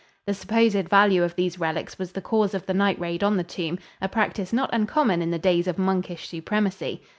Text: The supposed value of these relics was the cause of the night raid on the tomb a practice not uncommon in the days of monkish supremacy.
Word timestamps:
The 0.25 0.33
supposed 0.33 0.89
value 0.89 1.21
of 1.21 1.35
these 1.35 1.59
relics 1.59 1.99
was 1.99 2.11
the 2.13 2.23
cause 2.23 2.55
of 2.55 2.65
the 2.65 2.73
night 2.73 2.99
raid 2.99 3.23
on 3.23 3.37
the 3.37 3.43
tomb 3.43 3.77
a 4.01 4.09
practice 4.09 4.51
not 4.51 4.71
uncommon 4.73 5.21
in 5.21 5.29
the 5.29 5.37
days 5.37 5.67
of 5.67 5.77
monkish 5.77 6.27
supremacy. 6.27 7.03